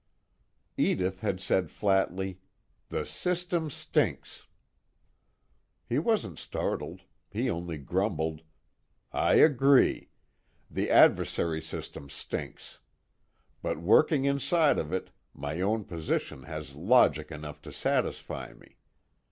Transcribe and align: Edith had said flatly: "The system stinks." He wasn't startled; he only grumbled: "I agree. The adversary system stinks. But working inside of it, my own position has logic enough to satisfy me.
Edith 0.77 1.19
had 1.19 1.39
said 1.39 1.69
flatly: 1.69 2.39
"The 2.89 3.05
system 3.05 3.69
stinks." 3.69 4.47
He 5.87 5.99
wasn't 5.99 6.39
startled; 6.39 7.01
he 7.29 7.51
only 7.51 7.77
grumbled: 7.77 8.41
"I 9.13 9.35
agree. 9.35 10.09
The 10.71 10.89
adversary 10.89 11.61
system 11.61 12.09
stinks. 12.09 12.79
But 13.61 13.77
working 13.79 14.25
inside 14.25 14.79
of 14.79 14.91
it, 14.91 15.11
my 15.35 15.61
own 15.61 15.83
position 15.83 16.45
has 16.45 16.73
logic 16.75 17.31
enough 17.31 17.61
to 17.61 17.71
satisfy 17.71 18.53
me. 18.53 18.77